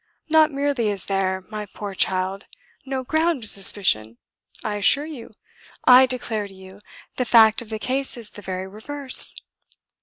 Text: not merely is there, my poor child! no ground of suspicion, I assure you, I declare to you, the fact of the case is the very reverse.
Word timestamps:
not 0.29 0.51
merely 0.51 0.87
is 0.89 1.05
there, 1.05 1.41
my 1.51 1.63
poor 1.75 1.93
child! 1.93 2.45
no 2.87 3.03
ground 3.03 3.43
of 3.43 3.49
suspicion, 3.51 4.17
I 4.63 4.77
assure 4.77 5.05
you, 5.05 5.35
I 5.85 6.07
declare 6.07 6.47
to 6.47 6.53
you, 6.55 6.81
the 7.17 7.23
fact 7.23 7.61
of 7.61 7.69
the 7.69 7.77
case 7.77 8.17
is 8.17 8.31
the 8.31 8.41
very 8.41 8.65
reverse. 8.67 9.35